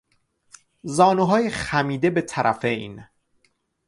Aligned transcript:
زانوهای 0.83 1.49
خمیده 1.49 2.09
به 2.09 2.21
طرفین 2.21 3.05